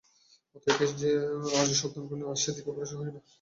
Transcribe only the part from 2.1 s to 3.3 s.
আর সে-দিকে অগ্রসর হইও না।